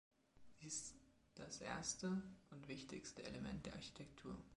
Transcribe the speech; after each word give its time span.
Sie 0.57 0.65
ist 0.65 0.95
das 1.35 1.61
erste 1.61 2.23
und 2.49 2.67
wichtigste 2.67 3.21
Element 3.23 3.67
der 3.67 3.73
Architektur. 3.75 4.35